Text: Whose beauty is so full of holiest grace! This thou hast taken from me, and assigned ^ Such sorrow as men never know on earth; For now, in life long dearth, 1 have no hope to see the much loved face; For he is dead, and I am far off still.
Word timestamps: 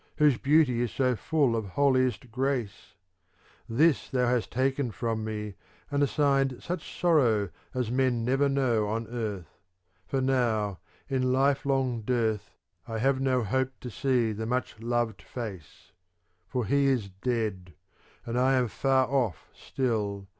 Whose 0.17 0.39
beauty 0.39 0.81
is 0.81 0.89
so 0.91 1.15
full 1.15 1.55
of 1.55 1.67
holiest 1.77 2.31
grace! 2.31 2.95
This 3.69 4.09
thou 4.09 4.25
hast 4.29 4.51
taken 4.51 4.89
from 4.89 5.23
me, 5.23 5.53
and 5.91 6.01
assigned 6.01 6.49
^ 6.53 6.59
Such 6.63 6.99
sorrow 6.99 7.49
as 7.75 7.91
men 7.91 8.25
never 8.25 8.49
know 8.49 8.87
on 8.87 9.05
earth; 9.05 9.59
For 10.07 10.19
now, 10.19 10.79
in 11.07 11.31
life 11.31 11.67
long 11.67 12.01
dearth, 12.01 12.55
1 12.87 12.97
have 12.99 13.21
no 13.21 13.43
hope 13.43 13.73
to 13.81 13.91
see 13.91 14.31
the 14.31 14.47
much 14.47 14.79
loved 14.79 15.21
face; 15.21 15.91
For 16.47 16.65
he 16.65 16.87
is 16.87 17.07
dead, 17.09 17.75
and 18.25 18.39
I 18.39 18.55
am 18.55 18.69
far 18.69 19.05
off 19.07 19.49
still. 19.53 20.27